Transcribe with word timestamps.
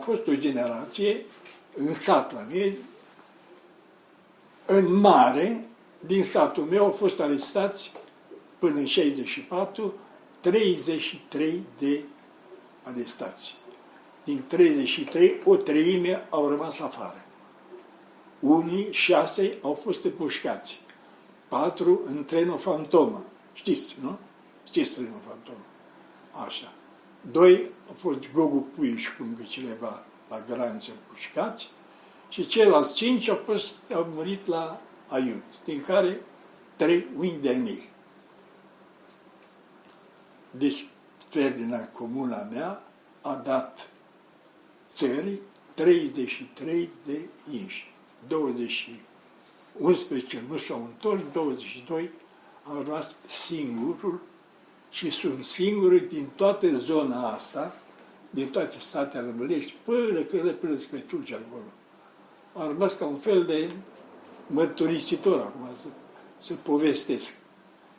fost 0.00 0.26
o 0.26 0.34
generație 0.34 1.24
în 1.76 1.92
sat 1.92 2.32
la 2.32 2.46
mine, 2.50 2.76
în 4.66 4.94
mare, 4.94 5.68
din 6.06 6.24
satul 6.24 6.64
meu 6.64 6.84
au 6.84 6.90
fost 6.90 7.20
arestați 7.20 7.92
până 8.58 8.78
în 8.78 8.86
64 8.86 9.94
33 10.40 11.62
de 11.78 12.02
arestați. 12.82 13.56
Din 14.24 14.44
33, 14.46 15.40
o 15.44 15.56
treime 15.56 16.26
au 16.30 16.48
rămas 16.48 16.80
afară. 16.80 17.24
Unii, 18.40 18.92
șase, 18.92 19.58
au 19.62 19.74
fost 19.74 20.04
împușcați. 20.04 20.80
Patru 21.48 22.00
în 22.04 22.24
trenul 22.24 22.58
fantomă. 22.58 23.24
Știți, 23.52 23.96
nu? 24.02 24.18
Știți 24.64 24.90
trenul 24.90 25.20
fantomă. 25.26 25.64
Așa. 26.46 26.72
Doi 27.20 27.70
au 27.88 27.94
fost 27.94 28.18
Gogu 28.32 28.66
Puiș, 28.74 29.08
cum 29.16 29.36
că 29.36 29.42
cineva 29.42 30.04
la 30.28 30.44
granță 30.48 30.90
împușcați. 30.90 31.70
Și 32.28 32.46
ceilalți 32.46 32.94
cinci 32.94 33.28
au, 33.28 33.40
fost, 33.44 33.74
au 33.94 34.04
murit 34.14 34.46
la 34.46 34.80
Aiut, 35.08 35.44
din 35.64 35.80
care 35.80 36.20
trei 36.76 37.06
uni 37.16 37.38
de 37.40 37.50
mii. 37.50 37.88
Deci, 40.50 40.86
Ferdinand, 41.28 41.88
comuna 41.92 42.42
mea, 42.42 42.82
a 43.20 43.34
dat 43.34 43.90
țării 44.88 45.40
33 45.74 46.88
de 47.06 47.28
inși. 47.50 47.92
20, 48.28 48.90
11 49.78 50.42
nu 50.48 50.56
s-au 50.56 50.82
întors, 50.82 51.20
22 51.32 52.10
au 52.64 52.82
rămas 52.82 53.16
singurul 53.26 54.20
și 54.90 55.10
sunt 55.10 55.44
singuri 55.44 56.08
din 56.08 56.28
toată 56.34 56.68
zona 56.74 57.28
asta, 57.28 57.74
din 58.30 58.48
toate 58.48 58.78
statele 58.78 59.26
românești, 59.26 59.74
până 59.84 60.20
când 60.20 60.50
până 60.50 60.76
spre 60.76 60.98
Turcia 60.98 61.36
acolo. 61.48 61.64
Au 62.52 62.66
rămas 62.68 62.92
ca 62.92 63.04
un 63.04 63.16
fel 63.16 63.44
de 63.44 63.70
mărturisitor 64.46 65.40
acum 65.40 65.68
să, 65.74 65.86
să 66.38 66.54
povestesc. 66.54 67.34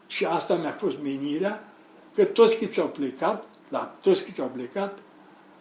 Și 0.08 0.26
asta 0.26 0.56
mi-a 0.56 0.72
fost 0.72 0.96
menirea, 1.04 1.74
că 2.16 2.26
toți 2.26 2.58
câți 2.58 2.80
au 2.80 2.88
plecat, 2.88 3.46
la 3.70 3.96
toți 4.02 4.24
câți 4.24 4.42
au 4.42 4.48
plecat, 4.48 5.00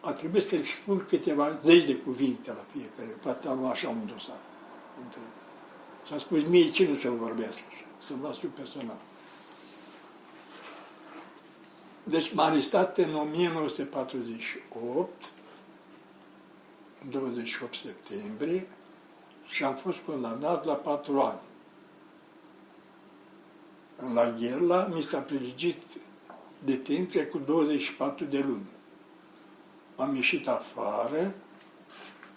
a 0.00 0.12
trebuit 0.12 0.48
să-i 0.48 0.64
spun 0.64 1.04
câteva 1.08 1.58
zeci 1.62 1.84
de 1.84 1.96
cuvinte 1.96 2.50
la 2.50 2.64
fiecare. 2.72 3.16
Poate 3.22 3.48
am 3.48 3.66
așa 3.66 3.88
un 3.88 4.06
dosar. 4.12 4.40
Între. 5.02 5.20
Și 6.06 6.12
a 6.12 6.18
spus 6.18 6.42
mie 6.48 6.70
cine 6.70 6.94
să-l 6.94 7.16
vorbească, 7.16 7.64
să-l 8.06 8.16
las 8.22 8.42
eu 8.42 8.50
personal. 8.50 8.98
Deci 12.04 12.32
m-a 12.32 12.44
arestat 12.44 12.98
în 12.98 13.14
1948, 13.14 15.32
28 17.10 17.74
septembrie, 17.74 18.66
și 19.50 19.64
am 19.64 19.74
fost 19.74 19.98
condamnat 19.98 20.64
la 20.64 20.74
patru 20.74 21.20
ani. 21.20 21.40
La 24.14 24.30
Gherla 24.30 24.86
mi 24.86 25.02
s-a 25.02 25.20
prelegit 25.20 25.82
detenția 26.64 27.28
cu 27.28 27.38
24 27.38 28.24
de 28.24 28.38
luni. 28.38 28.66
Am 29.96 30.14
ieșit 30.14 30.48
afară, 30.48 31.34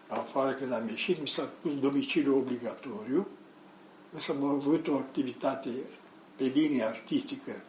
afară 0.08 0.52
când 0.52 0.74
am 0.74 0.88
ieșit, 0.88 1.20
mi 1.20 1.28
s-a 1.28 1.50
pus 1.62 1.80
domiciliu 1.80 2.38
obligatoriu, 2.38 3.28
însă 4.12 4.32
am 4.32 4.44
avut 4.44 4.88
o 4.88 4.96
activitate 4.96 5.70
pe 6.36 6.44
linie 6.44 6.84
artistică 6.84 7.64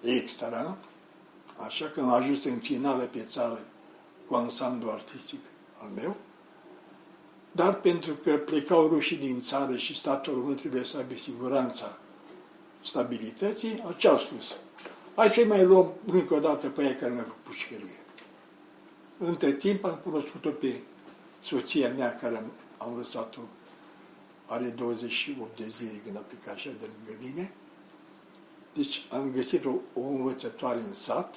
extra, 0.00 0.78
așa 1.56 1.86
că 1.86 2.00
am 2.00 2.12
ajuns 2.12 2.44
în 2.44 2.58
finală 2.58 3.02
pe 3.02 3.20
țară 3.20 3.60
cu 4.28 4.34
ansamblu 4.34 4.90
artistic 4.90 5.40
al 5.82 5.88
meu, 5.94 6.16
dar 7.52 7.74
pentru 7.74 8.14
că 8.14 8.36
plecau 8.36 8.88
rușii 8.88 9.16
din 9.16 9.40
țară 9.40 9.76
și 9.76 9.96
statul 9.96 10.34
român 10.34 10.54
trebuie 10.54 10.84
să 10.84 10.96
aibă 10.96 11.14
siguranța 11.14 11.98
stabilității, 12.82 13.82
ce 13.96 14.08
au 14.08 14.18
spus? 14.18 14.56
Hai 15.14 15.28
să 15.28 15.44
mai 15.44 15.64
luăm 15.64 15.92
încă 16.06 16.34
o 16.34 16.40
dată 16.40 16.68
pe 16.68 16.82
aia 16.82 16.96
care 16.96 17.12
mi-a 17.12 17.22
făcut 17.22 17.42
pușcărie. 17.42 18.00
Între 19.18 19.52
timp 19.52 19.84
am 19.84 20.00
cunoscut-o 20.02 20.48
pe 20.48 20.80
soția 21.42 21.92
mea 21.92 22.16
care 22.16 22.36
am, 22.36 22.52
am 22.78 22.96
lăsat-o, 22.96 23.40
are 24.46 24.68
28 24.68 25.56
de 25.56 25.68
zile 25.68 26.00
când 26.04 26.16
a 26.16 26.20
plecat 26.20 26.54
așa 26.54 26.70
de 26.80 26.86
lângă 26.96 27.24
mine. 27.24 27.52
Deci 28.74 29.06
am 29.10 29.30
găsit 29.34 29.64
o, 29.64 29.74
o 29.94 30.00
învățătoare 30.00 30.78
în 30.78 30.94
sat, 30.94 31.36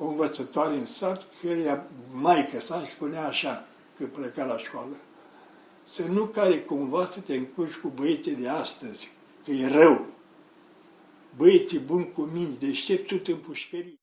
o 0.00 0.06
învățătoare 0.06 0.74
în 0.74 0.86
sat, 0.86 1.26
care 1.42 1.86
maică 2.10 2.60
sa 2.60 2.76
îmi 2.76 2.86
spunea 2.86 3.26
așa, 3.26 3.66
că 3.98 4.06
pleca 4.06 4.44
la 4.44 4.58
școală, 4.58 4.96
să 5.82 6.06
nu 6.06 6.26
care 6.26 6.60
cumva 6.60 7.06
să 7.06 7.20
te 7.20 7.34
încurci 7.34 7.76
cu 7.76 7.88
băieții 7.88 8.34
de 8.34 8.48
astăzi, 8.48 9.10
că 9.44 9.50
e 9.50 9.68
rău. 9.68 10.06
Băieții 11.36 11.78
buni 11.78 12.12
cu 12.12 12.22
minți 12.22 12.58
deștepți 12.58 13.08
sunt 13.08 13.28
în 13.28 13.36
pușcărie. 13.36 14.00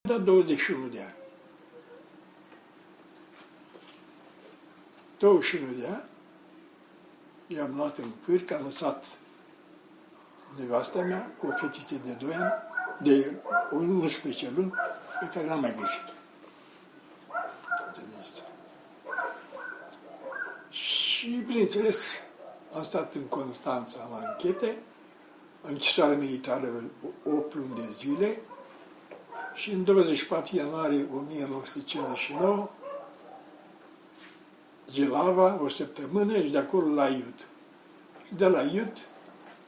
Am 0.00 0.10
dat 0.10 0.24
21 0.24 0.86
de 0.86 1.00
ani. 1.00 1.14
21 5.18 5.72
de 5.72 5.86
ani, 5.86 6.04
i-am 7.46 7.76
luat 7.76 7.98
în 7.98 8.10
cârc, 8.24 8.50
am 8.50 8.64
lăsat 8.64 9.04
nevasta 10.56 11.02
mea 11.02 11.34
cu 11.38 11.46
o 11.46 11.50
fetiță 11.50 11.94
de 12.04 12.12
2 12.12 12.34
ani, 12.34 12.52
de 13.02 13.32
11 13.70 14.52
luni, 14.56 14.72
pe 15.20 15.26
care 15.26 15.46
n-am 15.46 15.60
mai 15.60 15.74
găsit. 15.78 16.12
Și, 20.70 21.30
bineînțeles, 21.46 22.20
am 22.72 22.82
stat 22.82 23.14
în 23.14 23.22
Constanța 23.22 24.08
la 24.10 24.28
închete, 24.28 24.76
închisoare 25.60 26.14
militară 26.14 26.84
8 27.24 27.54
luni 27.54 27.74
de 27.74 27.92
zile 27.92 28.40
și 29.54 29.70
în 29.70 29.84
24 29.84 30.56
ianuarie 30.56 31.06
1959 31.14 32.70
Gelava, 34.90 35.62
o 35.62 35.68
săptămână 35.68 36.42
și 36.42 36.48
de 36.48 36.58
acolo 36.58 36.94
la 36.94 37.08
Iud. 37.08 37.46
Și 38.26 38.34
de 38.34 38.46
la 38.46 38.62
Iud 38.62 38.98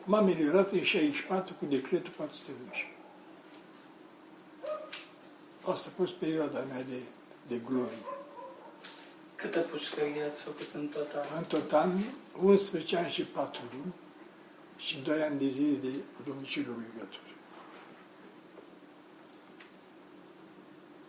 m-am 0.05 0.27
eliberat 0.27 0.73
în 0.73 0.83
64 0.83 1.55
cu 1.59 1.65
decretul 1.65 2.13
411. 2.17 2.96
Asta 5.71 5.89
a 5.93 5.97
fost 5.97 6.13
perioada 6.13 6.61
mea 6.61 6.83
de, 6.83 7.03
de 7.47 7.61
glorie. 7.67 8.07
Câte 9.35 9.59
pușcării 9.59 10.23
ați 10.23 10.41
făcut 10.43 10.69
în 10.75 10.87
total? 10.87 11.27
În 11.37 11.45
total, 11.45 11.91
11 12.43 12.97
ani 12.97 13.11
și 13.11 13.23
4 13.23 13.61
luni 13.73 13.95
și 14.77 14.99
2 14.99 15.23
ani 15.23 15.39
de 15.39 15.49
zile 15.49 15.77
de 15.77 15.93
domiciliu 16.25 16.73
obligatoriu. 16.73 17.35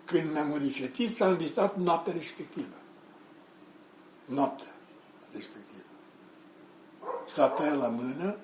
Când 0.05 0.31
mi-am 0.31 0.47
murit 0.47 0.75
fetița, 0.75 1.25
am 1.25 1.37
vizitat 1.37 1.77
noaptea 1.77 2.13
respectivă. 2.13 2.75
Noaptea 4.25 4.75
respectivă. 5.31 5.85
S-a 7.25 7.47
tăiat 7.47 7.77
la 7.77 7.87
mână 7.87 8.37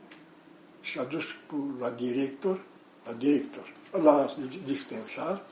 și 0.81 0.97
s-a 0.97 1.03
dus 1.03 1.25
cu, 1.47 1.75
la 1.79 1.89
director, 1.89 2.63
la 3.05 3.13
director, 3.13 3.73
la 3.91 4.25
dispensar, 4.63 5.43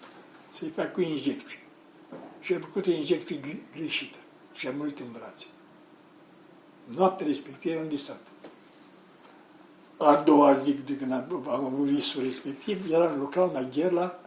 să-i 0.51 0.69
facă 0.69 0.99
o 0.99 1.03
injecție. 1.03 1.59
Și 2.39 2.53
a 2.53 2.59
făcut 2.59 2.85
o 2.85 2.91
injecție 2.91 3.39
greșită 3.75 4.17
și 4.53 4.67
a 4.67 4.71
murit 4.71 4.99
în 4.99 5.11
brațe. 5.11 5.45
Noaptea 6.85 7.25
respectivă 7.25 7.79
am 7.79 7.87
visat. 7.87 8.21
A 9.97 10.15
doua 10.15 10.53
zi 10.53 10.73
de 10.73 10.97
când 10.97 11.11
am, 11.11 11.45
am 11.49 11.65
avut 11.65 11.85
visul 11.85 12.23
respectiv, 12.23 12.91
eram 12.91 13.19
local 13.19 13.49
la 13.53 13.61
Gherla, 13.61 14.19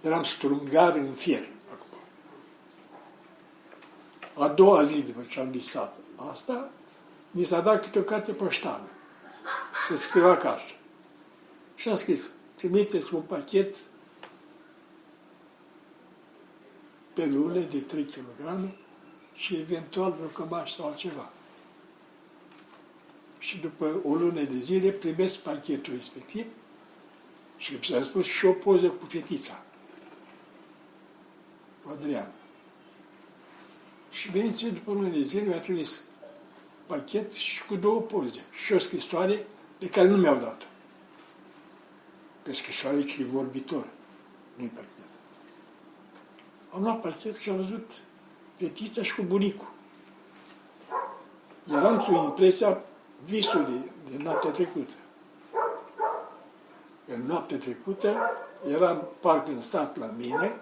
eram 0.00 0.22
strungar 0.22 0.94
în 0.94 1.12
fier. 1.12 1.46
Acum. 1.72 1.98
A 4.44 4.48
doua 4.48 4.84
zi 4.84 5.00
după 5.02 5.24
ce 5.28 5.40
am 5.40 5.50
visat 5.50 5.96
asta, 6.30 6.70
mi 7.30 7.44
s-a 7.44 7.60
dat 7.60 7.82
câte 7.82 7.98
o 7.98 8.02
carte 8.02 8.32
poștală 8.32 8.88
să 9.86 9.96
scriu 9.96 10.26
acasă. 10.26 10.72
Și 11.74 11.88
am 11.88 11.96
scris, 11.96 12.22
trimiteți 12.54 13.14
un 13.14 13.20
pachet 13.20 13.74
pe 17.16 17.26
lună 17.26 17.60
de 17.60 17.78
3 17.78 18.04
kg 18.04 18.74
și 19.34 19.56
eventual 19.56 20.12
vreo 20.12 20.26
cămaș 20.26 20.74
sau 20.74 20.86
altceva. 20.86 21.30
Și 23.38 23.58
după 23.58 24.00
o 24.04 24.14
lună 24.14 24.42
de 24.42 24.56
zile 24.56 24.90
primesc 24.90 25.38
pachetul 25.38 25.94
respectiv 25.94 26.46
și 27.56 27.72
mi 27.72 27.84
s-a 27.84 28.02
spus 28.02 28.26
și 28.26 28.46
o 28.46 28.52
poză 28.52 28.88
cu 28.88 29.04
fetița, 29.04 29.62
cu 31.82 31.90
Adriana. 31.90 32.32
Și 34.10 34.30
bineînțeles, 34.30 34.72
după 34.72 34.90
o 34.90 34.94
lună 34.94 35.08
de 35.08 35.22
zile 35.22 35.42
mi-a 35.42 35.60
trimis 35.60 36.00
pachet 36.86 37.32
și 37.32 37.64
cu 37.64 37.76
două 37.76 38.00
poze 38.00 38.40
și 38.64 38.72
o 38.72 38.78
scrisoare 38.78 39.46
pe 39.78 39.88
care 39.88 40.08
nu 40.08 40.16
mi-au 40.16 40.38
dat-o. 40.38 40.66
Pe 42.42 42.52
scrisoare 42.52 42.98
e 43.18 43.24
vorbitor, 43.24 43.88
nu-i 44.54 44.68
pachet. 44.68 45.15
Am 46.76 46.82
luat 46.82 47.00
pachet 47.00 47.36
și 47.36 47.50
am 47.50 47.56
văzut 47.56 47.90
fetița 48.56 49.02
și 49.02 49.14
cu 49.14 49.22
bunicul. 49.22 49.68
Eram 51.72 52.00
sub 52.00 52.14
impresia 52.14 52.80
visului 53.24 53.90
de 54.10 54.22
noaptea 54.22 54.50
trecută. 54.50 54.92
În 57.06 57.22
noaptea 57.26 57.58
trecută 57.58 58.16
eram 58.70 59.08
parc 59.20 59.46
în 59.48 59.60
sat 59.60 59.96
la 59.98 60.10
mine, 60.18 60.52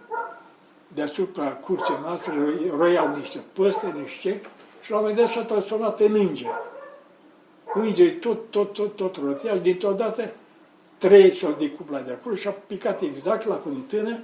deasupra 0.88 1.52
curții 1.52 1.98
noastre 2.00 2.32
roiau 2.76 3.16
niște 3.16 3.40
păstre, 3.52 3.90
niște 3.90 4.40
și 4.82 4.90
la 4.90 4.96
un 4.96 5.02
moment 5.02 5.20
dat 5.20 5.28
s-a 5.28 5.44
transformat 5.44 6.00
în 6.00 6.14
înger. 6.14 6.50
Îngerii 7.74 8.18
tot, 8.18 8.50
tot, 8.50 8.72
tot, 8.72 8.96
tot 8.96 9.16
roteau, 9.16 9.58
dintr-o 9.58 9.92
dată 9.92 10.32
trei 10.98 11.34
s-au 11.34 11.54
decuplat 11.58 12.06
de 12.06 12.12
acolo 12.12 12.34
și 12.34 12.46
au 12.46 12.62
picat 12.66 13.00
exact 13.00 13.46
la 13.46 13.54
fântână 13.54 14.18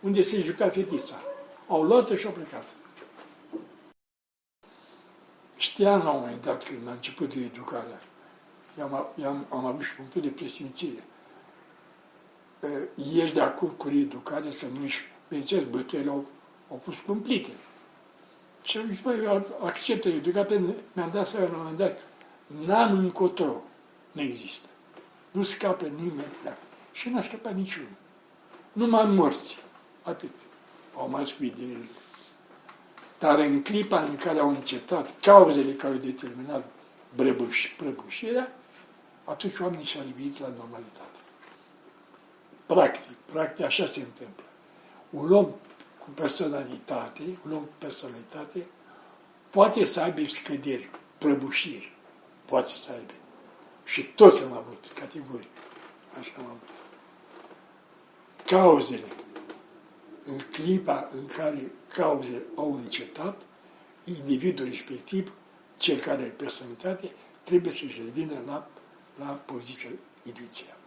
unde 0.00 0.22
se 0.22 0.40
juca 0.40 0.68
fetița. 0.68 1.16
Au 1.68 1.82
luat-o 1.82 2.16
și 2.16 2.26
au 2.26 2.32
plecat. 2.32 2.66
Știam 5.56 6.02
la 6.02 6.10
un 6.10 6.20
moment 6.20 6.44
dat 6.44 6.64
când 6.64 6.88
a 6.88 6.90
început 6.90 7.34
de 7.34 7.44
educarea. 7.44 8.00
I-am, 8.78 9.06
i-am, 9.14 9.46
am 9.50 9.64
avut 9.64 9.82
și 9.82 9.92
un 10.00 10.06
fel 10.06 10.22
de 10.22 10.28
presimțire. 10.28 11.04
Ești 13.14 13.34
de 13.34 13.40
acord 13.40 13.76
cu 13.76 13.88
reeducarea 13.88 14.50
să 14.50 14.66
nu-și 14.78 15.00
bineînțeles, 15.28 15.64
bătăile 15.64 16.10
au, 16.10 16.24
au 16.70 16.80
fost 16.84 17.00
cumplite. 17.00 17.50
Și 18.62 18.78
am 18.78 18.88
zis, 18.90 19.00
băi, 19.00 19.24
eu 19.24 19.58
accept 19.60 20.04
reeducarea, 20.04 20.60
mi-am 20.92 21.10
dat 21.12 21.28
seama 21.28 21.46
la 21.46 21.52
un 21.52 21.58
moment 21.58 21.78
dat, 21.78 21.98
n-am 22.46 22.98
încotro, 22.98 23.62
nu 24.12 24.20
există. 24.20 24.68
Nu 25.30 25.42
scapă 25.42 25.84
nimeni 25.84 26.32
de 26.42 26.52
Și 26.92 27.08
n-a 27.08 27.20
scăpat 27.20 27.54
niciunul. 27.54 27.88
Numai 28.72 29.04
morți. 29.04 29.58
Atât. 30.02 30.30
Au 30.96 31.08
mai 31.08 31.26
spus 31.26 31.48
de 31.48 31.62
el. 31.62 31.84
Dar 33.18 33.38
în 33.38 33.62
clipa 33.62 34.00
în 34.00 34.16
care 34.16 34.38
au 34.38 34.48
încetat 34.48 35.20
cauzele 35.20 35.72
care 35.72 35.92
au 35.92 35.98
determinat 35.98 36.64
brăbuș, 37.14 37.74
prăbușirea, 37.76 38.52
atunci 39.24 39.58
oamenii 39.58 39.84
și-au 39.84 40.04
revenit 40.06 40.38
la 40.38 40.48
normalitate. 40.56 41.18
Practic, 42.66 43.16
practic 43.32 43.64
așa 43.64 43.86
se 43.86 44.00
întâmplă. 44.00 44.44
Un 45.10 45.32
om 45.32 45.44
cu 45.98 46.10
personalitate, 46.14 47.22
un 47.46 47.52
om 47.52 47.62
cu 47.62 47.72
personalitate, 47.78 48.66
poate 49.50 49.84
să 49.84 50.00
aibă 50.00 50.20
scăderi, 50.28 50.90
prăbușiri, 51.18 51.92
poate 52.44 52.68
să 52.68 52.92
aibă. 52.92 53.12
Și 53.84 54.02
toți 54.02 54.42
am 54.42 54.52
avut, 54.52 54.90
categoric. 54.94 55.48
Așa 56.18 56.32
am 56.38 56.44
avut. 56.44 56.68
Cauzele. 58.44 59.23
În 60.24 60.38
clipa 60.52 61.08
în 61.12 61.26
care 61.26 61.70
cauzele 61.88 62.46
au 62.54 62.74
încetat, 62.74 63.40
individul 64.04 64.64
respectiv, 64.64 65.32
cel 65.76 65.98
care 65.98 66.22
are 66.22 66.34
personalitate, 66.36 67.12
trebuie 67.44 67.72
să-și 67.72 68.02
revină 68.04 68.42
la, 68.46 68.68
la 69.18 69.26
poziția 69.26 69.90
inițială. 70.22 70.78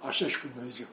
Așa 0.00 0.28
și 0.28 0.40
cu 0.40 0.46
Dumnezeu. 0.54 0.86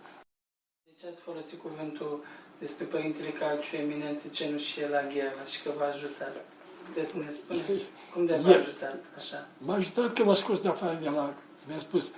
De 0.86 0.92
ce 1.00 1.08
ați 1.08 1.22
folosit 1.22 1.62
cuvântul 1.62 2.24
despre 2.60 2.86
Părintele 2.86 3.30
Calciu, 3.30 3.76
eminență 3.76 4.28
cenușie 4.28 4.88
la 4.88 5.02
gheră 5.14 5.44
și 5.46 5.62
că 5.64 5.72
v-a 5.78 5.88
ajutat? 5.88 6.46
Puteți 6.88 7.10
să 7.10 7.18
ne 7.18 7.30
spuneți 7.30 7.86
cum 8.14 8.26
de 8.26 8.36
v-a 8.36 8.56
ajutat 8.56 9.04
așa? 9.16 9.48
M-a 9.58 9.76
ajutat 9.76 10.14
că 10.14 10.24
m-a 10.24 10.36
scos 10.36 10.60
de 10.60 10.68
afară 10.68 11.00
de 11.02 11.10
la... 11.10 11.36
Mi-a 11.68 11.80
spus, 11.80 12.12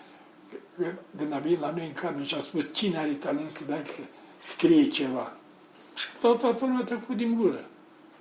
când 1.17 1.33
a 1.33 1.37
venit 1.37 1.59
la 1.59 1.71
noi 1.71 1.85
în 1.85 1.93
cameră 1.93 2.23
și 2.23 2.35
a 2.35 2.39
spus 2.39 2.73
cine 2.73 2.97
are 2.97 3.13
talent 3.13 3.51
să 3.51 3.63
dacă 3.63 3.91
să 3.91 4.01
scrie 4.39 4.87
ceva. 4.87 5.33
Și 5.95 6.05
tot 6.21 6.39
toată 6.39 6.65
lumea 6.65 6.79
a 6.79 6.83
trecut 6.83 7.17
din 7.17 7.35
gură. 7.35 7.65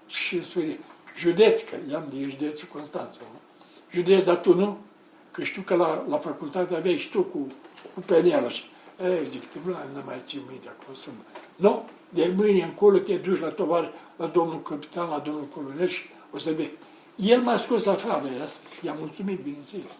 Și 0.06 0.44
spune, 0.44 0.78
județ, 1.16 1.60
că 1.60 1.76
i-am 1.90 2.04
de 2.12 2.28
județul 2.28 2.68
Constanța. 2.72 3.20
Nu? 3.32 3.40
Județ, 3.92 4.22
dar 4.22 4.36
tu 4.36 4.54
nu? 4.54 4.78
Că 5.30 5.42
știu 5.42 5.62
că 5.62 5.74
la, 5.74 6.04
la 6.08 6.18
facultate 6.18 6.76
aveai 6.76 6.98
și 6.98 7.10
tu 7.10 7.22
cu, 7.22 7.38
cu 7.94 8.00
penelă. 8.00 8.48
Și, 8.48 8.62
e, 9.02 9.26
zic, 9.28 9.42
nu 9.64 9.70
nu 9.70 10.02
mai 10.04 10.20
țin 10.26 10.40
mâine 10.46 10.68
acolo 10.68 10.96
să 10.96 11.08
Nu, 11.56 11.88
de 12.08 12.32
mâine 12.36 12.62
încolo 12.62 12.98
te 12.98 13.16
duci 13.16 13.40
la 13.40 13.48
tovar, 13.48 13.92
la 14.16 14.26
domnul 14.26 14.62
capitan, 14.62 15.08
la 15.08 15.18
domnul 15.18 15.44
colonel 15.44 15.88
și 15.88 16.02
o 16.30 16.38
să 16.38 16.52
vezi. 16.52 16.70
El 17.16 17.40
m-a 17.40 17.56
scos 17.56 17.86
afară 17.86 18.28
asta 18.44 18.68
și 18.78 18.86
i-am 18.86 18.96
mulțumit, 18.98 19.40
bineînțeles. 19.40 19.92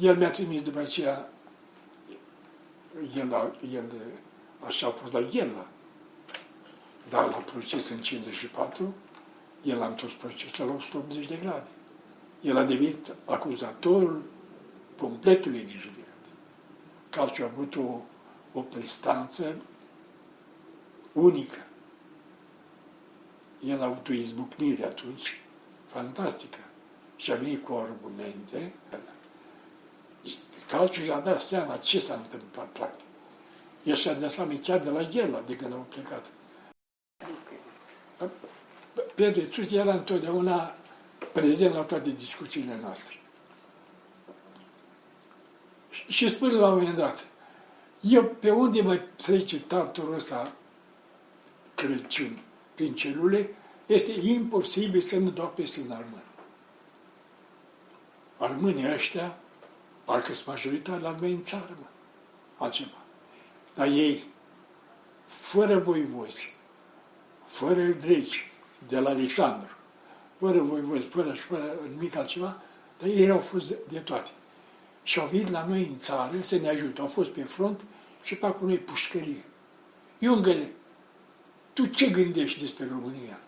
El 0.00 0.16
mi-a 0.16 0.30
trimis 0.30 0.62
după 0.62 0.78
aceea, 0.78 1.28
el, 3.16 3.56
el 3.72 3.84
așa 4.66 4.86
a 4.86 4.90
fost 4.90 5.12
la 5.12 5.18
el, 5.18 5.66
dar 7.08 7.28
la 7.28 7.36
proces 7.36 7.88
în 7.88 7.98
54, 7.98 8.94
el 9.62 9.82
a 9.82 9.86
întors 9.86 10.12
procesul 10.12 10.66
la 10.66 10.72
180 10.72 11.26
de 11.26 11.36
grade. 11.36 11.68
El 12.40 12.56
a 12.56 12.64
devenit 12.64 13.14
acuzatorul 13.24 14.22
completului 14.98 15.64
de 15.64 15.72
judecat. 15.72 16.04
Calciu 17.10 17.44
a 17.44 17.50
avut 17.52 17.76
o, 17.76 18.00
o 18.52 18.60
prestanță 18.60 19.56
unică 21.12 21.66
el 23.64 23.82
a 23.82 23.84
avut 23.84 24.08
o 24.08 24.12
izbucnire 24.12 24.84
atunci 24.84 25.40
fantastică 25.86 26.58
și 27.16 27.32
a 27.32 27.36
venit 27.36 27.64
cu 27.64 27.72
argumente. 27.72 28.72
Calciu 30.68 31.02
și-a 31.02 31.18
dat 31.18 31.40
seama 31.40 31.76
ce 31.76 32.00
s-a 32.00 32.14
întâmplat 32.14 32.66
practic. 32.66 33.04
El 33.82 33.94
și-a 33.94 34.12
dat 34.12 34.30
seama 34.30 34.52
chiar 34.62 34.78
de 34.78 34.90
la 34.90 35.00
el, 35.00 35.42
de 35.46 35.56
când 35.56 35.72
au 35.72 35.86
plecat. 35.88 36.26
Pedro 39.14 39.40
Iisus 39.40 39.72
era 39.72 39.92
întotdeauna 39.92 40.74
prezent 41.32 41.74
la 41.74 41.82
toate 41.82 42.10
discuțiile 42.10 42.78
noastre. 42.80 43.20
Și 46.08 46.28
spune 46.28 46.52
la 46.52 46.68
un 46.68 46.78
moment 46.78 46.96
dat, 46.96 47.26
eu 48.00 48.24
pe 48.24 48.50
unde 48.50 48.82
mă 48.82 49.00
trece 49.16 49.60
tarturul 49.60 50.14
ăsta 50.14 50.52
Crăciun? 51.74 52.38
prin 52.74 52.94
celule, 52.94 53.54
este 53.86 54.28
imposibil 54.28 55.00
să 55.00 55.18
nu 55.18 55.30
dau 55.30 55.48
peste 55.48 55.80
un 55.80 55.90
armân. 55.90 56.22
Armânii 58.38 58.92
ăștia, 58.92 59.38
parcă 60.06 60.34
sunt 60.34 60.46
majoritari 60.46 61.02
la 61.02 61.16
noi 61.20 61.32
în 61.32 61.42
țară, 61.42 61.76
mă. 61.80 61.86
altceva. 62.56 62.98
Dar 63.74 63.86
ei, 63.86 64.24
fără 65.26 65.78
voivozi, 65.78 66.54
fără 67.46 67.82
dregi, 67.82 68.52
de 68.88 68.98
la 68.98 69.10
Alexandru, 69.10 69.76
fără 70.38 70.58
voivozi, 70.58 71.02
fără, 71.02 71.34
fără 71.34 71.78
nimic 71.88 72.16
altceva, 72.16 72.60
dar 72.98 73.08
ei 73.08 73.30
au 73.30 73.38
fost 73.38 73.68
de, 73.68 73.78
de 73.88 73.98
toate. 73.98 74.30
Și 75.02 75.18
au 75.18 75.26
venit 75.26 75.50
la 75.50 75.66
noi 75.66 75.86
în 75.86 75.98
țară 75.98 76.42
să 76.42 76.56
ne 76.56 76.68
ajute. 76.68 77.00
Au 77.00 77.06
fost 77.06 77.30
pe 77.30 77.42
front 77.42 77.84
și 78.22 78.34
fac 78.34 78.58
cu 78.58 78.64
noi 78.64 78.78
pușcărie. 78.78 79.44
Iungăle, 80.18 80.72
tu 81.72 81.86
ce 81.86 82.10
gândești 82.10 82.60
despre 82.60 82.86
România? 82.90 83.40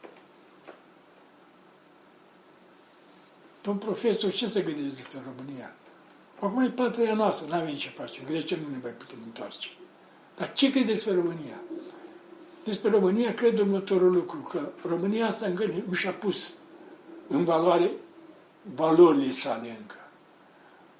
Domn 3.63 3.79
profesor, 3.79 4.33
ce 4.33 4.47
să 4.47 4.63
gândești 4.63 4.95
despre 4.95 5.23
România? 5.27 5.75
Acum 6.41 6.63
e 6.63 6.69
patria 6.69 7.15
noastră, 7.15 7.47
nu 7.49 7.55
avem 7.55 7.75
ce 7.75 7.89
face. 7.89 8.21
În 8.21 8.27
Grecia 8.27 8.57
nu 8.57 8.69
ne 8.71 8.79
mai 8.83 8.91
putem 8.91 9.19
întoarce. 9.25 9.69
Dar 10.37 10.53
ce 10.53 10.71
credeți 10.71 10.93
despre 10.93 11.15
România? 11.15 11.61
Despre 12.65 12.91
România 12.91 13.35
cred 13.35 13.59
următorul 13.59 14.13
lucru, 14.13 14.39
că 14.39 14.69
România 14.89 15.27
asta 15.27 15.47
încă 15.47 15.73
nu 15.89 15.93
și-a 15.95 16.13
pus 16.13 16.53
în 17.27 17.45
valoare 17.45 17.91
valorile 18.75 19.31
sale 19.31 19.77
încă. 19.81 19.97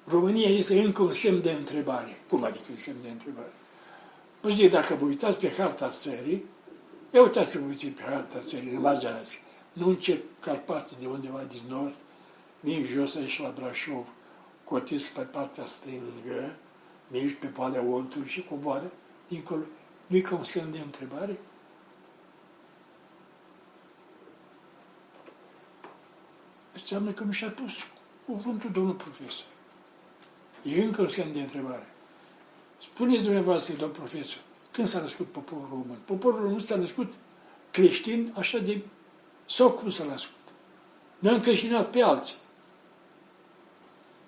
România 0.07 0.49
este 0.49 0.81
încă 0.81 1.01
un 1.01 1.13
semn 1.13 1.41
de 1.41 1.51
întrebare. 1.51 2.21
Cum 2.29 2.43
adică 2.43 2.65
un 2.69 2.75
semn 2.75 2.97
de 3.01 3.09
întrebare? 3.09 3.53
Păi 4.39 4.53
zic, 4.53 4.71
dacă 4.71 4.93
vă 4.93 5.05
uitați 5.05 5.37
pe 5.37 5.53
harta 5.57 5.89
țării, 5.89 6.45
Ia 7.13 7.21
uitați-vă 7.21 7.65
puțin 7.65 7.91
pe 7.91 8.01
harta 8.01 8.39
țării, 8.39 8.73
imaginați. 8.73 9.41
Nu 9.73 9.87
încep 9.87 10.23
Carpații 10.39 10.97
de 10.99 11.07
undeva 11.07 11.43
din 11.49 11.61
nord, 11.67 11.93
vin 12.59 12.85
jos 12.85 13.15
aici 13.15 13.41
la 13.41 13.53
Brașov, 13.59 14.07
cotiți 14.69 15.13
pe 15.13 15.21
partea 15.21 15.65
stângă, 15.65 16.55
mergi 17.11 17.33
pe 17.33 17.47
Valea 17.47 17.81
Oltului 17.81 18.27
și 18.27 18.43
coboară 18.43 18.91
dincolo. 19.27 19.63
Nu-i 20.07 20.21
ca 20.21 20.35
un 20.35 20.43
semn 20.43 20.71
de 20.71 20.79
întrebare? 20.79 21.39
Înseamnă 26.73 27.11
că 27.11 27.23
nu 27.23 27.31
și-a 27.31 27.49
pus 27.49 27.71
cuvântul 28.25 28.71
domnul 28.71 28.93
profesor. 28.93 29.45
E 30.63 30.83
încă 30.83 31.01
un 31.01 31.09
semn 31.09 31.33
de 31.33 31.41
întrebare. 31.41 31.87
Spuneți 32.81 33.23
dumneavoastră, 33.23 33.73
domnul 33.73 33.97
profesor, 33.97 34.41
când 34.71 34.87
s-a 34.87 34.99
născut 34.99 35.31
poporul 35.31 35.67
român? 35.69 35.97
Poporul 36.05 36.41
român 36.41 36.59
s-a 36.59 36.75
născut 36.75 37.13
creștin 37.71 38.33
așa 38.37 38.57
de... 38.57 38.81
Sau 39.45 39.71
cum 39.71 39.89
s-a 39.89 40.03
născut? 40.03 40.33
Ne-a 41.19 41.33
încreștinat 41.33 41.89
pe 41.89 42.01
alții. 42.01 42.35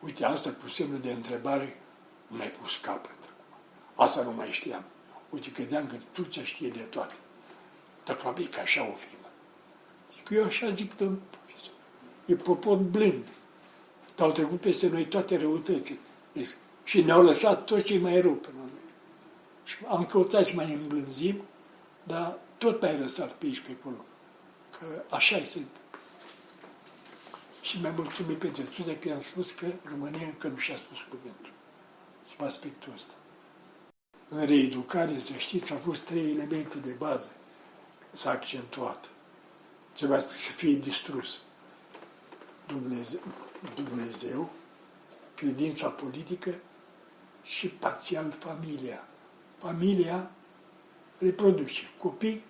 Uite, 0.04 0.26
asta 0.26 0.56
cu 0.62 0.70
semnul 0.70 1.00
de 1.00 1.12
întrebare 1.12 1.78
nu 2.28 2.38
mai 2.38 2.48
pus 2.48 2.76
capăt. 2.76 3.18
Asta 3.96 4.24
nu 4.24 4.32
mai 4.32 4.48
știam. 4.52 4.84
Uite, 5.30 5.52
credeam 5.52 5.88
că 5.88 5.96
Turcia 6.12 6.44
știe 6.44 6.70
de 6.70 6.80
toate. 6.80 7.14
Dar 8.06 8.16
probabil 8.16 8.48
că 8.48 8.60
așa 8.60 8.82
o 8.82 8.94
fi, 8.94 9.16
mă. 9.22 9.28
Zic, 10.16 10.30
eu 10.30 10.44
așa 10.44 10.70
zic, 10.70 10.98
domnul 10.98 11.22
profesor. 11.30 11.74
E 12.26 12.36
popor 12.36 12.78
blând. 12.78 13.26
Dar 14.16 14.28
au 14.28 14.34
trecut 14.34 14.60
peste 14.60 14.90
noi 14.90 15.06
toate 15.06 15.38
răutățile. 15.38 16.00
Deci, 16.34 16.50
și 16.84 17.04
ne-au 17.04 17.24
lăsat 17.24 17.66
toți 17.66 17.84
cei 17.84 17.98
mai 17.98 18.22
rău 18.22 18.34
până 18.34 18.58
noi. 18.58 18.82
Și 19.64 19.76
am 19.88 20.06
căutat 20.06 20.46
să 20.46 20.52
mai 20.56 20.74
îmblânzim, 20.74 21.42
dar 22.04 22.38
tot 22.58 22.82
mai 22.82 22.98
lăsat 22.98 23.32
pe 23.32 23.46
aici, 23.46 23.60
pe 23.60 23.76
acolo. 23.80 24.06
Că 24.80 24.86
așa 25.16 25.38
este. 25.38 25.60
Și 27.72 27.80
mi-am 27.80 27.96
mulțumit 27.96 28.38
pentru 28.38 28.64
scuze 28.64 28.98
că 28.98 29.08
i-am 29.08 29.22
spus 29.22 29.52
că 29.52 29.66
România 29.84 30.26
încă 30.26 30.48
nu 30.48 30.58
și-a 30.58 30.76
spus 30.76 30.98
cuvântul. 31.10 31.52
Sub 32.30 32.42
aspectul 32.42 32.94
ăsta. 32.94 33.14
În 34.30 34.46
reeducare, 34.46 35.18
să 35.18 35.34
știți, 35.34 35.72
au 35.72 35.78
fost 35.78 36.02
trei 36.02 36.32
elemente 36.32 36.78
de 36.78 36.92
bază. 36.92 37.32
S-a 38.12 38.32
accentuat. 38.32 39.10
Ceva 39.94 40.20
să 40.20 40.28
fie 40.56 40.74
distrus. 40.74 41.40
Dumnezeu, 42.68 43.20
Dumnezeu, 43.76 44.50
credința 45.36 45.90
politică 45.90 46.56
și 47.44 47.68
parțial 47.68 48.32
familia. 48.40 49.08
Familia 49.58 50.32
reproduce 51.18 51.82
copii, 51.98 52.44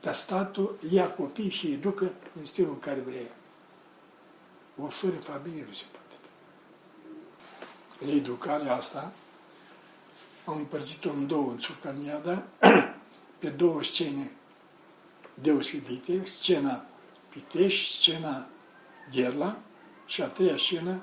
dar 0.00 0.14
statul 0.14 0.78
ia 0.90 1.10
copii 1.10 1.50
și 1.50 1.72
educă 1.72 2.12
în 2.38 2.44
stilul 2.44 2.72
în 2.72 2.78
care 2.78 3.00
vrea. 3.00 3.36
O 4.82 4.86
fără 4.86 5.16
familie 5.16 5.64
nu 5.66 5.72
se 5.72 5.84
poate. 5.90 6.14
Reeducarea 8.04 8.74
asta 8.74 9.12
am 10.44 10.56
împărțit-o 10.56 11.10
în 11.10 11.26
două, 11.26 11.50
în 11.50 11.58
Țurcaniada, 11.58 12.46
pe 13.38 13.48
două 13.48 13.82
scene 13.82 14.32
deosebite, 15.34 16.24
scena 16.24 16.86
Pitești, 17.28 18.00
scena 18.00 18.48
Gherla 19.12 19.58
și 20.06 20.22
a 20.22 20.28
treia 20.28 20.56
scenă 20.56 21.02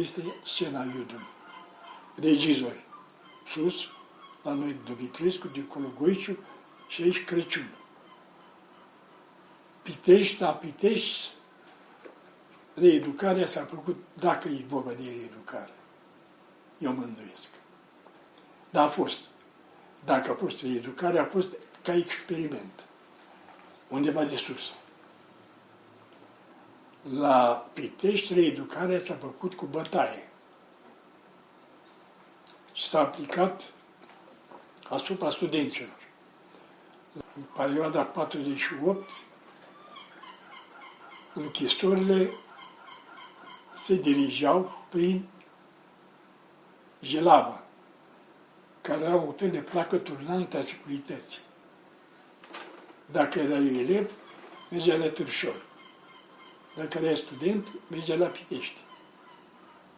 este 0.00 0.34
scena 0.44 0.82
Iudul. 0.82 1.26
Regizori, 2.14 2.84
sus, 3.46 3.84
la 4.42 4.52
noi 4.52 4.76
Dumitrescu, 4.84 5.48
dincolo 5.48 5.92
Goiciu 5.98 6.38
și 6.88 7.02
aici 7.02 7.24
Crăciun. 7.24 7.68
Pitești, 9.82 10.40
la 10.40 10.50
Pitești, 10.50 11.30
reeducarea 12.80 13.46
s-a 13.46 13.64
făcut, 13.64 13.96
dacă 14.14 14.48
e 14.48 14.64
vorba 14.66 14.90
de 14.90 15.02
reeducare. 15.04 15.72
Eu 16.78 16.92
mă 16.92 17.02
îndoiesc. 17.02 17.48
Dar 18.70 18.86
a 18.86 18.88
fost. 18.88 19.20
Dacă 20.04 20.30
a 20.30 20.34
fost 20.34 20.62
reeducare, 20.62 21.18
a 21.18 21.24
fost 21.24 21.56
ca 21.82 21.94
experiment. 21.94 22.84
Undeva 23.88 24.24
de 24.24 24.36
sus. 24.36 24.72
La 27.18 27.68
Pitești, 27.72 28.34
reeducarea 28.34 28.98
s-a 28.98 29.14
făcut 29.14 29.54
cu 29.54 29.66
bătaie. 29.66 30.28
Și 32.72 32.88
s-a 32.88 33.00
aplicat 33.00 33.62
asupra 34.88 35.30
studenților. 35.30 35.96
În 37.36 37.42
perioada 37.56 38.02
48, 38.02 39.10
închisorile 41.34 42.30
se 43.84 43.94
dirigeau 43.94 44.86
prin 44.88 45.28
Jelava, 47.00 47.62
care 48.80 49.04
era 49.04 49.14
un 49.14 49.32
fel 49.32 49.50
de 49.50 49.60
placă 49.60 49.96
turnantă 49.96 50.58
a 50.58 50.62
securității. 50.62 51.40
Dacă 53.10 53.38
era 53.38 53.56
elev, 53.56 54.10
mergea 54.70 54.96
la 54.96 55.08
Târșor. 55.08 55.66
Dacă 56.76 56.98
era 56.98 57.14
student, 57.14 57.68
mergea 57.90 58.14
la 58.14 58.26
Pitești. 58.26 58.80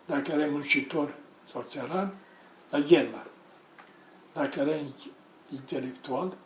Dacă 0.06 0.30
era 0.32 0.50
muncitor 0.50 1.14
sau 1.44 1.64
țăran, 1.68 2.14
la 2.70 2.78
Gherla. 2.78 3.26
Dacă 4.32 4.60
era 4.60 4.76
intelectual, 5.52 6.36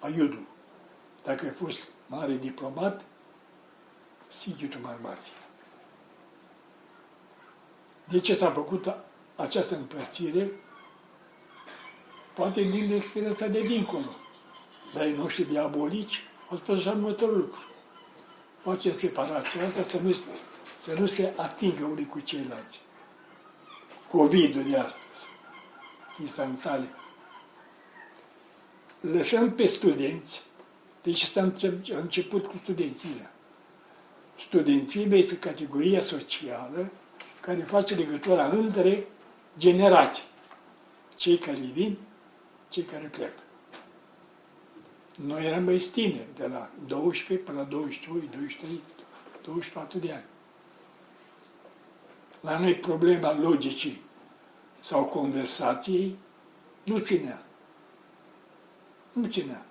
la 0.00 0.08
Iudu. 0.08 0.46
Dacă 1.22 1.44
ai 1.44 1.52
fost 1.52 1.88
mare 2.06 2.36
diplomat, 2.36 3.04
Sigitul 4.28 4.80
Marmații. 4.80 5.32
De 8.08 8.20
ce 8.20 8.34
s-a 8.34 8.50
făcut 8.50 8.94
această 9.36 9.76
împărțire? 9.76 10.50
Poate 12.34 12.62
din 12.62 12.92
experiența 12.92 13.46
de 13.46 13.60
dincolo. 13.60 14.16
Dar 14.94 15.04
ei 15.04 15.16
noștri 15.16 15.44
diabolici 15.44 16.22
au 16.50 16.56
spus 16.56 16.78
așa 16.78 16.90
următorul 16.90 17.36
lucru. 17.36 17.60
Face 18.62 18.92
separația 18.92 19.66
asta 19.66 19.82
să 19.82 20.00
nu, 20.00 20.12
să 20.80 20.98
nu 20.98 21.06
se 21.06 21.32
atingă 21.36 21.84
unii 21.84 22.06
cu 22.06 22.20
ceilalți. 22.20 22.80
COVID-ul 24.10 24.62
de 24.70 24.76
astăzi, 24.76 25.26
instanțale. 26.20 26.88
Lăsăm 29.00 29.52
pe 29.52 29.66
studenți, 29.66 30.42
deci 31.02 31.24
s-a 31.24 31.52
început 31.88 32.46
cu 32.46 32.56
studenția. 32.62 33.30
Studenția 34.38 35.16
este 35.16 35.38
categoria 35.38 36.02
socială 36.02 36.90
care 37.48 37.60
face 37.60 37.94
legătura 37.94 38.46
între 38.46 39.06
generații. 39.58 40.24
Cei 41.16 41.38
care 41.38 41.58
vin, 41.58 41.98
cei 42.68 42.82
care 42.82 43.06
pleacă. 43.06 43.40
Noi 45.14 45.46
eram 45.46 45.62
mai 45.62 45.76
tineri, 45.76 46.28
de 46.36 46.46
la 46.46 46.70
12 46.86 47.46
până 47.46 47.58
la 47.58 47.64
22, 47.64 48.28
23, 48.32 48.80
24 49.42 49.98
de 49.98 50.12
ani. 50.12 50.24
La 52.40 52.58
noi 52.58 52.74
problema 52.74 53.38
logicii 53.38 54.00
sau 54.80 55.04
conversației 55.04 56.18
nu 56.84 56.98
ținea. 56.98 57.42
Nu 59.12 59.26
ținea. 59.26 59.66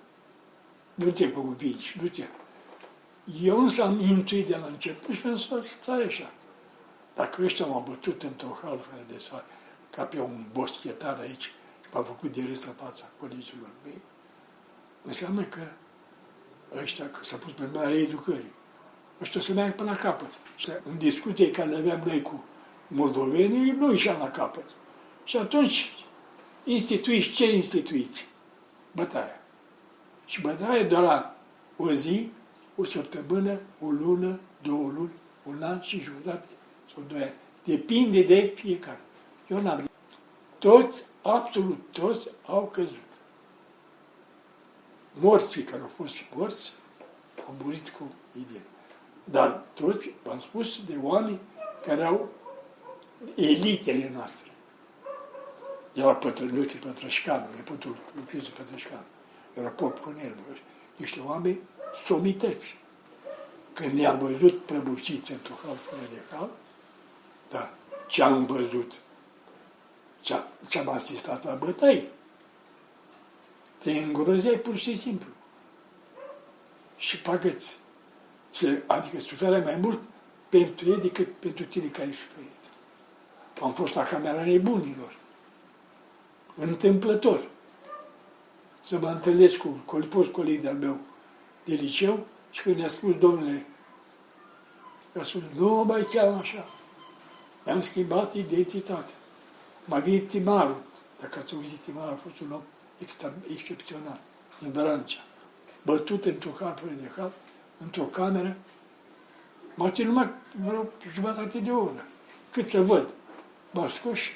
Nu 0.94 1.10
te 1.10 1.32
convingi, 1.32 1.98
nu 2.02 2.08
ținea. 2.08 2.30
Eu 3.42 3.62
însă 3.62 3.82
am 3.82 3.98
intuit 3.98 4.46
de 4.46 4.56
la 4.56 4.66
început 4.66 5.14
și 5.14 5.20
mi-am 5.24 5.36
spus, 5.36 5.66
stai 5.80 6.02
așa. 6.02 6.32
Dacă 7.18 7.42
ăștia 7.42 7.66
m-au 7.66 7.84
bătut 7.88 8.22
într-o 8.22 8.58
halfă 8.62 8.90
de 9.08 9.18
sare, 9.18 9.44
ca 9.90 10.02
pe 10.04 10.20
un 10.20 10.44
boschetar 10.52 11.18
aici, 11.18 11.42
și 11.42 11.88
m-a 11.92 12.02
făcut 12.02 12.34
de 12.34 12.44
râs 12.48 12.64
în 12.64 12.72
fața 12.72 13.04
colegilor 13.20 13.70
mei, 13.84 14.00
înseamnă 15.02 15.42
că 15.42 15.60
ăștia, 16.82 17.10
că 17.10 17.18
s-a 17.24 17.36
pus 17.36 17.52
pe 17.52 17.68
mare 17.74 17.94
educării, 17.94 18.52
ăștia 19.20 19.40
să 19.40 19.52
meargă 19.52 19.74
până 19.74 19.90
la 19.90 19.96
capăt. 19.96 20.30
În 20.84 20.98
discuție 20.98 21.50
care 21.50 21.68
le 21.68 21.76
aveam 21.76 22.02
noi 22.06 22.22
cu 22.22 22.44
moldovenii, 22.88 23.70
nu 23.70 23.92
ieșeam 23.92 24.18
la 24.18 24.30
capăt. 24.30 24.68
Și 25.24 25.36
atunci 25.36 25.92
instituiți 26.64 27.30
ce 27.30 27.54
instituiți? 27.54 28.26
Bătaia. 28.92 29.40
Și 30.26 30.40
bătaia 30.40 30.82
de 30.82 30.96
la 30.96 31.36
o 31.76 31.92
zi, 31.92 32.30
o 32.76 32.84
săptămână, 32.84 33.60
o 33.80 33.90
lună, 33.90 34.40
două 34.62 34.90
luni, 34.90 35.12
un 35.42 35.62
an 35.62 35.80
și 35.80 36.00
jumătate 36.00 36.48
sau 36.98 37.06
doi 37.08 37.22
ani. 37.22 37.34
Depinde 37.64 38.22
de 38.22 38.52
fiecare. 38.54 39.00
Eu 39.46 39.60
n-am 39.60 39.90
Toți, 40.58 41.02
absolut 41.22 41.78
toți, 41.90 42.28
au 42.46 42.68
căzut. 42.72 43.08
Morții 45.12 45.62
care 45.62 45.82
au 45.82 45.88
fost 45.88 46.14
morți, 46.34 46.72
au 47.46 47.54
murit 47.62 47.88
cu 47.88 48.14
idee. 48.38 48.62
Dar 49.24 49.62
toți, 49.74 50.10
v-am 50.22 50.40
spus, 50.40 50.84
de 50.86 50.96
oameni 51.02 51.40
care 51.86 52.04
au 52.04 52.28
elitele 53.34 54.10
noastre. 54.14 54.50
Era 55.92 56.14
Pătrănuchi 56.14 56.76
Pătrășcanu, 56.76 57.46
nepotul 57.56 57.96
lui 58.14 58.24
Cristu 58.24 58.50
Pătrășcanu. 58.50 59.04
Era 59.54 59.68
pop 59.68 59.98
cu 59.98 60.10
nervuri. 60.10 60.62
Niște 60.96 61.20
oameni 61.20 61.58
somități. 62.06 62.78
Când 63.72 63.92
ne-am 63.92 64.18
văzut 64.18 64.64
prăbușiți 64.64 65.32
într-o 65.32 65.54
hal 65.64 65.76
fără 65.76 66.02
de 66.12 66.22
cal, 66.30 66.50
da, 67.50 67.70
ce 68.06 68.22
am 68.22 68.46
văzut, 68.46 68.92
ce 70.68 70.78
am 70.78 70.88
asistat 70.88 71.44
la 71.44 71.54
bătăi, 71.54 72.08
te 73.78 73.90
îngrozeai 73.90 74.56
pur 74.56 74.76
și 74.76 74.96
simplu. 74.96 75.28
Și 76.96 77.20
pagăți. 77.20 77.76
Adică 78.86 79.18
suferai 79.18 79.60
mai 79.60 79.76
mult 79.76 80.00
pentru 80.48 80.88
ei 80.88 80.96
decât 80.96 81.38
pentru 81.38 81.64
tine 81.64 81.86
care 81.86 82.06
ai 82.06 82.12
suferit. 82.12 82.48
Am 83.60 83.72
fost 83.72 83.94
la 83.94 84.02
camera 84.02 84.44
nebunilor. 84.44 85.16
Întâmplător. 86.56 87.48
Să 88.80 88.98
mă 88.98 89.08
întâlnesc 89.08 89.56
cu 89.56 89.82
fost 90.10 90.30
coleg 90.30 90.60
de-al 90.60 90.76
meu 90.76 90.98
de 91.64 91.74
liceu 91.74 92.26
și 92.50 92.62
când 92.62 92.78
i-a 92.78 92.88
spus, 92.88 93.14
domnule, 93.18 93.66
i-a 95.16 95.24
spus, 95.24 95.42
nu 95.54 95.84
mai 95.84 96.06
cheamă 96.12 96.38
așa. 96.38 96.66
I-am 97.66 97.82
schimbat 97.82 98.34
identitatea. 98.34 99.14
M-a 99.84 99.98
venit 99.98 100.28
Timarul. 100.28 100.82
Dacă 101.20 101.38
ați 101.38 101.54
auzit, 101.54 101.78
Timarul 101.84 102.12
a 102.12 102.16
fost 102.16 102.40
un 102.40 102.52
om 102.52 102.62
extra- 102.98 103.52
excepțional, 103.52 104.18
din 104.58 104.72
Vrancea, 104.72 105.20
bătut 105.82 106.24
într-un 106.24 106.54
hal 106.60 106.76
fără 106.80 106.92
de 106.92 107.10
hal, 107.16 107.32
într-o 107.78 108.02
cameră, 108.02 108.56
m-a 109.74 109.90
ținut 109.90 110.12
numai 110.12 110.30
vreo 110.66 110.88
jumătate 111.12 111.58
de 111.58 111.70
oră, 111.70 112.06
cât 112.50 112.68
să 112.68 112.82
văd. 112.82 113.08
M-a 113.70 113.88
scos 113.88 114.18
și 114.18 114.30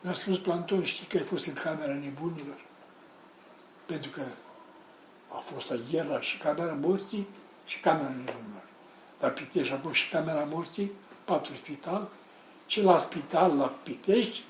mi-a 0.00 0.14
spus 0.14 0.38
Planton, 0.38 0.84
știi 0.84 1.06
că 1.06 1.16
ai 1.16 1.22
fost 1.22 1.46
în 1.46 1.52
camera 1.52 1.92
nebunilor? 1.92 2.60
Pentru 3.86 4.10
că 4.10 4.22
a 5.28 5.36
fost 5.36 5.70
Aghela 5.70 6.20
și 6.20 6.38
camera 6.38 6.72
morții 6.72 7.26
și 7.66 7.80
camera 7.80 8.08
nebunilor. 8.08 8.62
La 9.20 9.28
Pitești 9.28 9.72
a 9.72 9.78
fost 9.78 9.94
și 9.94 10.10
camera 10.10 10.44
morții, 10.44 10.92
patru 11.24 11.54
spital, 11.54 12.08
și 12.72 12.82
la 12.82 12.98
spital, 12.98 13.56
la 13.56 13.66
Pitești, 13.66 14.42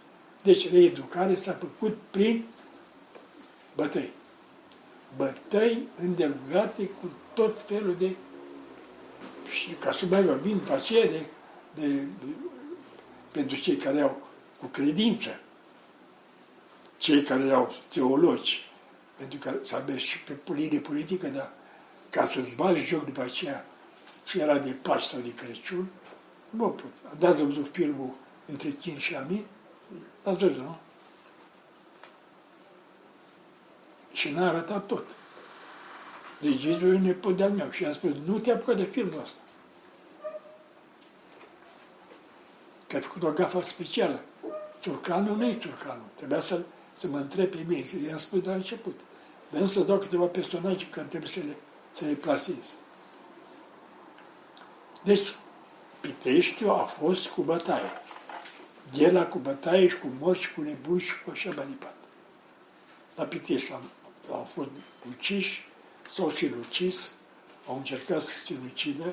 deci 0.43 0.71
reeducare 0.71 1.35
s-a 1.35 1.53
făcut 1.53 1.99
prin 2.11 2.45
bătăi. 3.75 4.11
Bătăi 5.17 5.89
îndelugate 6.03 6.85
cu 6.85 7.11
tot 7.35 7.61
felul 7.61 7.97
de... 7.99 8.11
Și 9.51 9.71
ca 9.79 9.93
să 9.93 10.07
mai 10.07 10.23
vorbim 10.23 10.59
după 10.59 10.73
aceea 10.73 11.07
de, 11.07 11.27
de, 11.75 11.87
de, 11.87 12.27
pentru 13.31 13.57
cei 13.57 13.77
care 13.77 14.01
au 14.01 14.23
cu 14.61 14.67
credință, 14.67 15.41
cei 16.99 17.23
care 17.23 17.53
au 17.53 17.75
teologi, 17.89 18.71
pentru 19.17 19.39
că 19.39 19.55
să 19.65 19.77
aveți 19.77 20.05
și 20.05 20.19
pe 20.19 20.53
linie 20.53 20.79
politică, 20.79 21.29
dar 21.29 21.53
ca 22.11 22.27
să-ți 22.27 22.55
bagi 22.55 22.85
joc 22.85 23.05
după 23.05 23.21
aceea 23.21 23.67
ce 24.25 24.41
era 24.41 24.59
de 24.59 24.71
Paști 24.71 25.11
sau 25.11 25.21
de 25.21 25.35
Crăciun, 25.35 25.89
nu 26.53 26.69
pot. 26.69 27.19
Dați 27.19 27.45
văzut 27.45 27.69
filmul 27.69 28.11
între 28.47 28.71
Chin 28.71 28.99
și 28.99 29.15
Amin? 29.15 29.45
Ați 30.23 30.39
văzut, 30.39 30.57
nu? 30.57 30.77
Și 34.13 34.31
n-a 34.31 34.49
arătat 34.49 34.87
tot. 34.87 35.07
Regizorul 36.41 36.93
e 36.93 36.97
un 36.97 37.03
nepot 37.03 37.37
de-al 37.37 37.51
meu 37.51 37.71
și 37.71 37.85
a 37.85 37.93
spus, 37.93 38.11
nu 38.25 38.39
te 38.39 38.53
apucă 38.53 38.75
de 38.75 38.85
filmul 38.85 39.21
ăsta. 39.23 39.41
Că 42.87 42.97
ai 42.97 43.03
făcut 43.03 43.23
o 43.23 43.33
gafă 43.33 43.63
specială. 43.63 44.21
Turcanul 44.81 45.37
nu 45.37 45.47
e 45.47 45.55
turcanul. 45.55 46.07
Trebuia 46.15 46.41
să, 46.41 46.61
să 46.93 47.09
mă 47.09 47.17
întreb 47.17 47.51
pe 47.51 47.65
mine, 47.67 47.81
că 47.81 47.97
i-am 48.09 48.19
spus 48.19 48.41
de 48.41 48.49
la 48.49 48.55
început. 48.55 49.01
Dar 49.51 49.61
nu 49.61 49.67
să 49.67 49.81
dau 49.81 49.99
câteva 49.99 50.27
personaje 50.27 50.87
care 50.91 51.07
trebuie 51.07 51.31
să 51.31 51.41
le, 51.47 51.57
să 51.91 52.05
le 52.05 52.13
plasez. 52.13 52.65
Deci, 55.05 55.35
Piteștiu 56.03 56.71
a 56.71 56.85
fost 56.85 57.27
cu 57.27 57.43
bătaie. 57.43 57.91
Ghela 58.97 59.27
cu 59.27 59.39
bătaie 59.39 59.89
și 59.89 59.99
cu 59.99 60.13
morți 60.21 60.43
și 60.43 60.55
cu 60.55 60.61
nebuni 60.61 61.01
și 61.01 61.23
cu 61.23 61.31
așa 61.31 61.51
mai 61.57 61.67
departe. 61.69 62.07
La 63.15 63.25
Pitești 63.25 63.73
am, 63.73 63.83
au 64.31 64.49
fost 64.55 64.69
uciși, 65.09 65.65
s-au 66.11 66.31
sinucis, 66.31 67.11
au 67.67 67.77
încercat 67.77 68.21
să 68.21 68.29
se 68.29 68.45
sinucidă, 68.45 69.13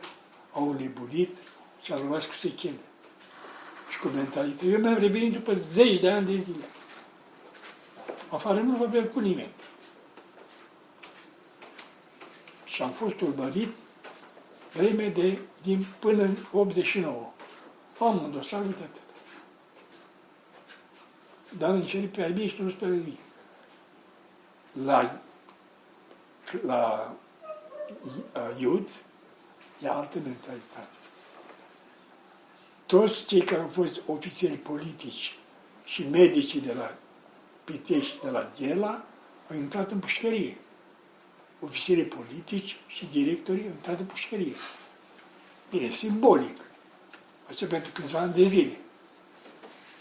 au 0.51 0.73
nebunit 0.73 1.35
și 1.81 1.93
au 1.93 1.99
rămas 1.99 2.25
cu 2.25 2.33
sechele 2.33 2.79
și 3.89 3.99
cu 3.99 4.07
mentalitate. 4.07 4.65
Eu 4.65 4.79
mi-am 4.79 4.97
revenit 4.97 5.33
după 5.33 5.53
zeci 5.53 5.99
de 5.99 6.09
ani 6.09 6.25
de 6.25 6.41
zile. 6.41 6.65
Afară 8.29 8.59
nu 8.59 8.77
vorbeam 8.77 9.05
cu 9.05 9.19
nimeni. 9.19 9.51
Și 12.65 12.81
am 12.81 12.91
fost 12.91 13.21
urmărit 13.21 13.69
vreme 14.73 15.07
de, 15.07 15.37
din 15.61 15.85
până 15.99 16.23
în 16.23 16.35
89. 16.51 17.31
Am 17.99 18.23
un 18.23 18.31
dosar, 18.31 18.61
uite 18.61 18.83
atât. 18.83 19.01
Dar 21.57 21.73
încerc 21.73 22.11
pe 22.11 22.23
ai 22.23 22.31
mei 22.31 22.47
și 22.47 22.61
nu 22.61 22.71
pe 22.71 22.85
mine. 22.85 23.17
La, 24.85 25.19
la 26.65 27.15
Iud 28.57 28.89
e 29.81 29.89
altă 29.89 30.19
mentalitate. 30.23 30.87
Toți 32.85 33.25
cei 33.25 33.41
care 33.41 33.61
au 33.61 33.67
fost 33.67 34.01
ofițeri 34.05 34.57
politici 34.57 35.37
și 35.85 36.07
medicii 36.07 36.61
de 36.61 36.73
la 36.73 36.95
Pitești, 37.63 38.23
de 38.23 38.29
la 38.29 38.51
Ghela, 38.57 39.05
au 39.49 39.55
intrat 39.55 39.91
în 39.91 39.99
pușcărie 39.99 40.57
ofițerii 41.59 42.03
politici 42.03 42.79
și 42.87 43.07
directorii 43.11 43.63
au 43.63 43.69
intrat 43.69 43.99
în 43.99 44.05
pușcărie. 44.05 44.53
Bine, 45.69 45.89
simbolic. 45.89 46.57
Așa 47.49 47.65
pentru 47.65 47.91
câțiva 47.91 48.19
ani 48.19 48.33
de 48.33 48.43
zile. 48.43 48.77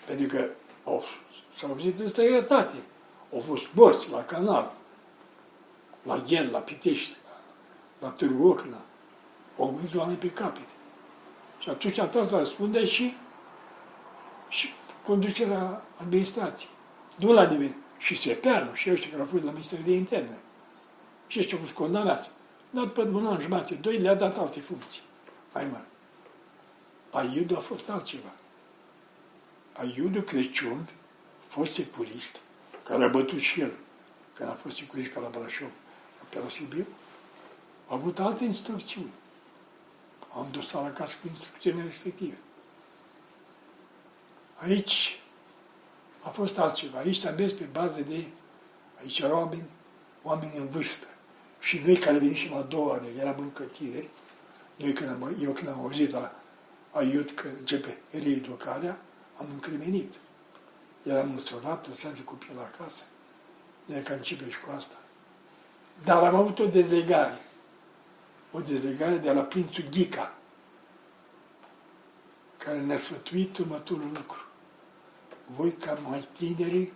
Pentru 0.07 0.27
că 0.27 0.49
au, 0.85 1.05
s-au 1.57 1.71
auzit 1.71 1.99
în 1.99 2.09
străinătate. 2.09 2.77
Au 3.35 3.43
fost 3.47 3.65
morți 3.73 4.11
la 4.11 4.25
canal, 4.25 4.73
la 6.03 6.19
Ghel, 6.27 6.51
la 6.51 6.59
Pitești, 6.59 7.17
la, 7.25 8.07
la 8.07 8.13
Târgu 8.13 8.49
Ocna. 8.49 8.83
Au 9.59 9.71
murit 9.71 9.95
oameni 9.95 10.19
pe 10.19 10.31
capete. 10.31 10.67
Și 11.59 11.69
atunci 11.69 11.99
am 11.99 12.09
tras 12.09 12.31
la 12.31 12.39
răspundere 12.39 12.87
și, 12.87 13.17
și 14.49 14.69
conducerea 15.07 15.85
administrației. 15.97 16.71
Nu 17.17 17.33
la 17.33 17.51
nimeni. 17.51 17.77
Și 17.99 18.17
Sepeanu 18.17 18.73
și 18.73 18.91
ăștia 18.91 19.11
care 19.11 19.23
au 19.23 19.29
fost 19.29 19.45
la 19.45 19.51
Ministerul 19.51 19.85
de 19.85 19.95
Interne 19.95 20.39
și 21.29 21.47
ce 21.47 21.55
au 21.55 21.61
fost 21.61 21.73
condamnați. 21.73 22.31
Dar 22.71 22.85
după 22.85 23.03
un 23.03 23.27
an 23.27 23.41
jumate, 23.41 23.75
doi, 23.75 23.99
le-a 23.99 24.15
dat 24.15 24.39
alte 24.39 24.61
funcții 24.61 25.03
mai 25.53 25.67
mari. 25.71 25.87
Aiudu 27.11 27.57
a 27.57 27.61
fost 27.61 27.89
altceva. 27.89 28.33
Aiudu 29.73 30.23
Crăciun, 30.23 30.89
fost 31.47 31.73
securist, 31.73 32.37
care 32.83 33.05
a 33.05 33.09
bătut 33.09 33.41
și 33.41 33.61
el, 33.61 33.73
când 34.33 34.49
a 34.49 34.53
fost 34.53 34.77
securist 34.77 35.13
ca 35.13 35.21
la 35.21 35.29
Brașov, 35.29 35.71
pe 36.29 36.39
la 36.39 36.49
Sibiu, 36.49 36.87
a 37.87 37.95
avut 37.95 38.19
alte 38.19 38.45
instrucțiuni. 38.45 39.13
Am 40.35 40.47
dus 40.51 40.73
la 40.73 40.93
casă 40.93 41.17
cu 41.23 41.29
instrucțiunile 41.29 41.85
respective. 41.85 42.39
Aici 44.55 45.21
a 46.23 46.29
fost 46.29 46.59
altceva. 46.59 46.99
Aici 46.99 47.17
s-a 47.17 47.31
mers 47.31 47.53
pe 47.53 47.65
bază 47.65 48.01
de, 48.01 48.27
aici 49.01 49.19
erau 49.19 49.39
oameni, 49.39 49.69
oameni 50.23 50.57
în 50.57 50.69
vârstă. 50.69 51.07
Și 51.61 51.83
noi 51.85 51.97
care 51.97 52.19
venisem 52.19 52.55
a 52.55 52.63
doua 52.63 52.89
oară, 52.89 53.05
eram 53.19 53.39
încă 53.39 53.63
tineri, 53.63 54.09
noi 54.77 54.93
când 54.93 55.11
am, 55.11 55.37
eu 55.43 55.51
când 55.51 55.69
am 55.69 55.81
auzit 55.81 56.11
la 56.11 56.39
Aiut 56.91 57.31
că 57.31 57.49
începe 57.59 57.99
reeducarea, 58.11 58.99
am 59.37 59.47
încremenit. 59.53 60.15
Eram 61.03 61.29
măsurat, 61.29 61.89
lăsați 61.89 62.23
copii 62.23 62.55
la 62.55 62.61
acasă. 62.61 63.03
Iar 63.87 64.03
că 64.03 64.13
începe 64.13 64.51
și 64.51 64.61
cu 64.61 64.71
asta. 64.77 64.95
Dar 66.05 66.23
am 66.23 66.35
avut 66.35 66.59
o 66.59 66.67
dezlegare. 66.67 67.39
O 68.53 68.61
dezlegare 68.61 69.17
de 69.17 69.33
la 69.33 69.43
prințul 69.43 69.85
Ghica, 69.91 70.37
care 72.57 72.81
ne-a 72.81 72.99
sfătuit 72.99 73.59
următorul 73.59 74.11
lucru. 74.15 74.41
Voi, 75.57 75.73
ca 75.73 75.95
mai 75.95 76.29
tineri, 76.37 76.93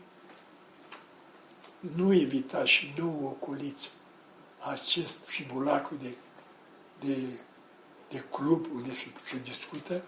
nu 1.81 2.15
evitați 2.15 2.71
și 2.71 2.95
nu 2.99 3.27
ocoliți 3.27 3.91
acest 4.71 5.27
simulacru 5.27 5.95
de, 6.03 6.11
de, 7.01 7.17
de 8.09 8.25
club 8.31 8.67
unde 8.75 8.95
se, 8.95 9.07
se 9.23 9.39
discută, 9.39 10.03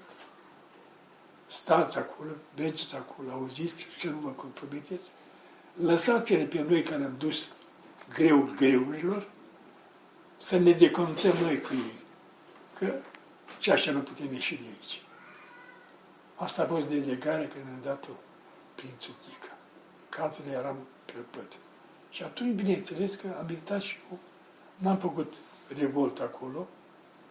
stați 1.46 1.98
acolo, 1.98 2.30
mergeți 2.56 2.94
acolo, 2.94 3.30
auziți 3.30 3.74
să 3.98 4.08
nu 4.08 4.18
vă 4.18 4.30
compromiteți, 4.30 5.10
lăsați-ne 5.74 6.44
pe 6.44 6.62
noi 6.62 6.82
care 6.82 7.04
am 7.04 7.14
dus 7.18 7.48
greul 8.14 8.54
greurilor, 8.56 9.28
să 10.36 10.58
ne 10.58 10.72
decontăm 10.72 11.36
noi 11.40 11.60
cu 11.60 11.72
ei, 11.72 12.00
că 12.78 12.94
și 13.58 13.70
așa 13.70 13.90
nu 13.90 14.00
putem 14.00 14.32
ieși 14.32 14.54
de 14.54 14.64
aici. 14.66 15.02
Asta 16.34 16.62
a 16.62 16.66
fost 16.66 16.86
delegarea 16.86 17.48
când 17.48 17.64
am 17.66 17.80
dat-o 17.82 18.12
prințul 18.74 19.14
Chica. 19.22 19.56
Că 20.08 20.22
altfel 20.22 20.52
eram 20.52 20.76
prăpăt. 21.04 21.52
Și 22.10 22.22
atunci, 22.22 22.54
bineînțeles 22.54 23.14
că 23.14 23.26
am 23.38 23.48
invitat 23.48 23.80
și 23.80 23.96
eu 24.10 24.18
N-am 24.76 24.96
făcut 24.96 25.32
revolt 25.76 26.20
acolo, 26.20 26.68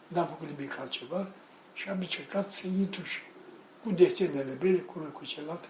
n-am 0.07 0.27
făcut 0.27 0.47
nimic 0.49 0.79
altceva 0.79 1.27
și 1.73 1.89
am 1.89 1.99
încercat 1.99 2.51
să 2.51 2.67
intru 2.67 3.03
și 3.03 3.19
cu 3.83 3.91
desenele 3.91 4.57
mele, 4.61 4.77
cu 4.77 4.93
unul 4.97 5.11
cu 5.11 5.25
celălalt, 5.25 5.63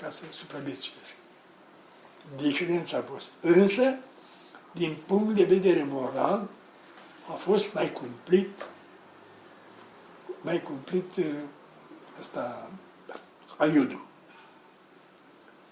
ca 0.00 0.10
să 0.10 0.24
supraviețuiesc. 0.30 1.14
Diferența 2.36 2.96
a 2.96 3.02
fost. 3.02 3.28
Însă, 3.40 3.94
din 4.72 4.96
punct 5.06 5.34
de 5.34 5.44
vedere 5.44 5.84
moral, 5.84 6.48
a 7.28 7.32
fost 7.32 7.72
mai 7.72 7.92
cumplit, 7.92 8.66
mai 10.40 10.62
cumplit 10.62 11.12
asta, 12.18 12.70
aiudul. 13.56 14.06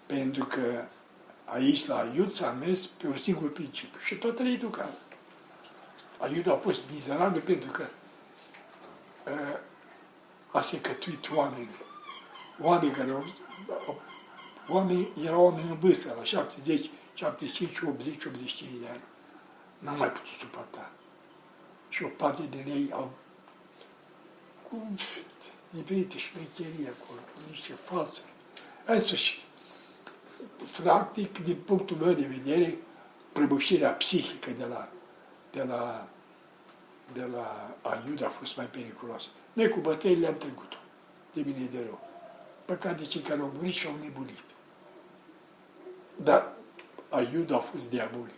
Pentru 0.06 0.44
că 0.44 0.84
aici, 1.44 1.86
la 1.86 1.98
aiud, 1.98 2.30
s-a 2.30 2.50
mers 2.50 2.86
pe 2.86 3.06
un 3.06 3.16
singur 3.16 3.52
principiu 3.52 3.98
și 4.00 4.14
toată 4.14 4.42
educarea. 4.42 4.98
Aiuda 6.18 6.52
a 6.52 6.56
fost 6.56 6.80
mizerabil 6.92 7.40
pentru 7.40 7.70
că 7.70 7.86
uh, 9.30 9.58
a 10.52 10.60
secătuit 10.60 11.30
oameni. 11.34 11.68
Oameni 12.60 12.92
care 12.92 13.10
au, 13.10 13.24
oameni, 14.68 15.08
erau 15.24 15.44
oameni 15.44 15.70
în 15.70 15.78
vârstă, 15.78 16.14
la 16.18 16.24
70, 16.24 16.90
75, 17.14 17.80
80, 17.80 18.24
85 18.24 18.70
de 18.80 18.88
ani. 18.88 19.02
N-am 19.78 19.96
mai 19.96 20.12
putut 20.12 20.38
suporta. 20.38 20.90
Și 21.88 22.04
o 22.04 22.08
parte 22.08 22.42
din 22.50 22.64
ei 22.66 22.88
au 22.92 23.12
cu 24.68 24.88
diferite 25.70 26.18
șmecherii 26.18 26.88
acolo, 26.88 27.20
cu 27.20 27.40
niște 27.50 27.72
falsuri. 27.82 28.28
În 28.84 29.00
sfârșit, 29.00 29.40
practic, 30.82 31.44
din 31.44 31.56
punctul 31.56 31.96
meu 31.96 32.12
de 32.12 32.26
vedere, 32.26 32.78
prăbușirea 33.32 33.90
psihică 33.90 34.50
de 34.50 34.64
la, 34.64 34.88
de 35.54 35.62
la, 35.62 36.08
de 37.12 37.24
la 37.24 37.74
Aiud 37.82 38.24
a 38.24 38.28
fost 38.28 38.56
mai 38.56 38.66
periculoasă. 38.66 39.28
Noi 39.52 39.68
cu 39.68 39.80
bătăile 39.80 40.20
le-am 40.20 40.36
trecut-o, 40.36 40.76
de 41.32 41.42
bine 41.42 41.68
de 41.72 41.78
rău. 41.84 42.00
Păcat 42.64 42.98
de 42.98 43.04
cei 43.04 43.20
care 43.20 43.40
au 43.40 43.52
murit 43.54 43.74
și 43.74 43.86
au 43.86 43.94
nebunit. 44.02 44.38
Dar 46.16 46.52
Aiud 47.08 47.52
a 47.52 47.58
fost 47.58 47.90
diabolic. 47.90 48.34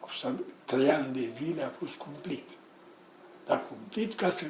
A 0.00 0.06
fost, 0.06 0.26
trei 0.64 0.90
ani 0.90 1.12
de 1.12 1.20
zile 1.20 1.62
a 1.62 1.68
fost 1.68 1.94
cumplit. 1.94 2.48
Dar 3.46 3.62
cumplit 3.68 4.14
ca 4.14 4.30
să 4.30 4.46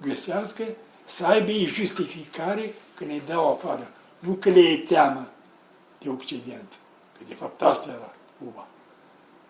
găsească, 0.00 0.64
să 1.04 1.26
aibă 1.26 1.50
ei 1.50 1.64
justificare 1.64 2.74
că 2.94 3.04
ne 3.04 3.20
dau 3.26 3.52
afară. 3.52 3.90
Nu 4.18 4.32
că 4.32 4.50
le 4.50 4.60
e 4.60 4.78
teamă 4.78 5.30
de 5.98 6.08
Occident. 6.08 6.72
Că 7.18 7.24
de 7.24 7.34
fapt 7.34 7.62
asta 7.62 7.90
era 7.90 8.14
Cuba. 8.38 8.66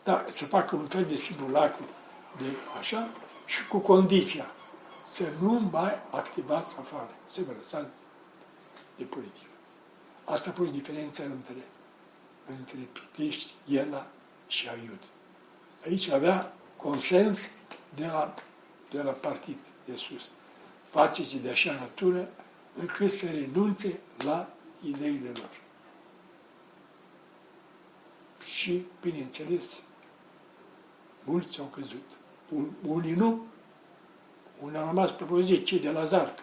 Dar 0.08 0.30
să 0.30 0.44
facă 0.44 0.76
un 0.76 0.86
fel 0.86 1.04
de 1.04 1.14
simulacru 1.14 1.84
de 2.36 2.44
așa 2.78 3.08
și 3.46 3.66
cu 3.66 3.78
condiția 3.78 4.50
să 5.12 5.32
nu 5.40 5.52
mai 5.52 6.00
activați 6.10 6.74
afară, 6.78 7.10
să 7.30 7.40
vă 7.46 7.52
lăsați 7.56 7.88
de 8.96 9.04
politică. 9.04 9.50
Asta 10.24 10.50
a 10.50 10.52
fost 10.52 10.70
diferența 10.70 11.22
între, 11.22 11.64
între 12.46 12.88
Pitești, 12.92 13.52
Iela 13.64 14.06
și 14.46 14.68
Aiud. 14.68 14.98
Aici 15.84 16.08
avea 16.08 16.52
consens 16.76 17.38
de 17.94 18.06
la, 18.06 18.34
de 18.90 19.02
la 19.02 19.12
partid 19.12 19.56
de 19.84 19.96
sus. 19.96 20.30
Faceți 20.90 21.36
de 21.36 21.50
așa 21.50 21.72
natură 21.72 22.28
încât 22.74 23.10
să 23.10 23.26
renunțe 23.26 23.98
la 24.24 24.48
ideile 24.84 25.28
lor. 25.34 25.50
Și, 28.44 28.86
bineînțeles, 29.00 29.82
mulți 31.28 31.60
au 31.60 31.64
căzut. 31.64 32.10
Unii 32.86 33.12
nu, 33.12 33.46
unii 34.60 34.78
au 34.78 34.86
rămas 34.86 35.10
propoziți, 35.10 35.62
cei 35.62 35.78
de 35.78 35.90
la 35.90 36.04
Zarcă. 36.04 36.42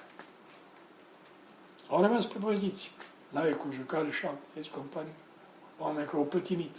Au 1.89 2.01
rămas 2.01 2.25
propoziți. 2.25 2.91
N-ai 3.29 3.57
cu 3.57 3.67
jucare 3.71 4.11
și 4.11 4.25
alți 4.55 4.69
companii. 4.69 5.13
Oameni 5.77 6.05
care 6.05 6.17
au 6.17 6.23
pătimit. 6.23 6.75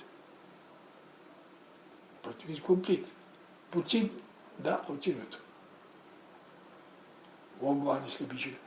Pătimit 2.21 2.59
cumplit. 2.59 3.07
Puțin, 3.69 4.11
da, 4.63 4.85
au 4.89 4.95
ținut. 4.99 5.41
Omul 7.61 7.91
are 7.91 8.05
slăbiciune. 8.05 8.59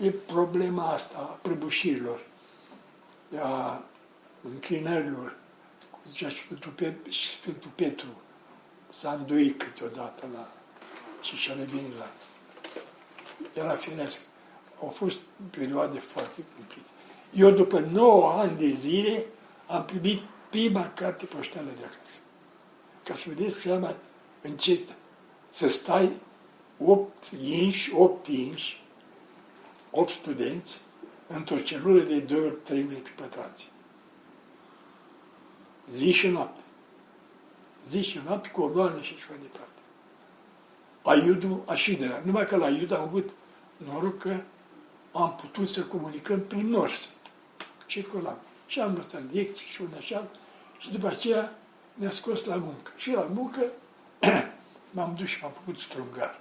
E 0.00 0.10
problema 0.10 0.92
asta 0.92 1.18
a 1.18 1.38
prăbușirilor, 1.42 2.20
a 3.40 3.82
înclinărilor. 4.42 5.36
Zicea 6.08 6.28
Sfântul, 6.28 6.72
Pet- 6.72 7.10
Sfântul 7.40 7.70
Petru, 7.74 8.08
s-a 8.88 9.12
îndoit 9.12 9.62
câteodată 9.62 10.26
la 10.34 10.52
și 11.22 11.36
și-a 11.36 11.54
revenit 11.54 11.98
la... 11.98 12.10
Era 13.54 13.76
firească. 13.76 14.20
Au 14.80 14.88
fost 14.88 15.16
perioade 15.50 15.98
foarte 15.98 16.42
cumplite. 16.56 16.88
Eu, 17.34 17.50
după 17.50 17.78
9 17.78 18.32
ani 18.32 18.56
de 18.56 18.66
zile, 18.66 19.26
am 19.66 19.84
primit 19.84 20.22
prima 20.50 20.92
carte 20.92 21.24
poștală 21.24 21.68
de 21.78 21.84
acasă. 21.84 22.18
Ca 23.04 23.14
să 23.14 23.24
vedeți 23.28 23.60
seama 23.60 23.94
încet 24.42 24.88
să 25.48 25.68
stai 25.68 26.12
8 26.78 27.26
inși, 27.42 27.94
8 27.94 28.26
inși, 28.26 28.82
8 29.90 30.10
studenți, 30.10 30.80
într-o 31.26 31.58
celulă 31.58 32.02
de 32.02 32.18
2 32.18 32.38
ori 32.38 32.56
3 32.62 32.82
metri 32.82 33.12
pătrați. 33.12 33.70
Zi 35.90 36.10
și 36.12 36.28
noapte. 36.28 36.62
Zi 37.88 38.02
și 38.02 38.20
noapte 38.24 38.48
cu 38.48 38.62
oloane 38.62 39.02
și 39.02 39.14
așa 39.16 39.26
mai 39.28 39.38
departe. 39.42 39.72
Aiudul 41.02 41.62
Așidera. 41.66 42.22
Numai 42.24 42.46
că 42.46 42.56
la 42.56 42.64
Aiud 42.64 42.92
am 42.92 43.00
avut 43.00 43.30
noroc 43.76 44.18
că 44.18 44.40
am 45.12 45.34
putut 45.40 45.68
să 45.68 45.82
comunicăm 45.82 46.40
prin 46.40 46.68
nors. 46.68 47.08
Circulam. 47.86 48.38
Și 48.66 48.80
am 48.80 48.88
învățat 48.88 49.22
lecții 49.32 49.66
și 49.66 49.82
un 49.82 49.88
așa. 49.98 50.26
Și 50.78 50.90
după 50.90 51.06
aceea 51.06 51.58
ne-a 51.94 52.10
scos 52.10 52.44
la 52.44 52.56
muncă. 52.56 52.92
Și 52.96 53.12
la 53.12 53.26
muncă 53.34 53.60
m-am 54.94 55.14
dus 55.18 55.28
și 55.28 55.42
m-am 55.42 55.52
făcut 55.52 55.78
strungar. 55.78 56.38